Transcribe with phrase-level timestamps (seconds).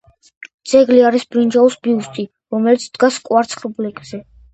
[0.69, 4.21] ძეგლი არის ბრინჯაოს ბიუსტი, რომელიც დგას კვარცხლბეკზე.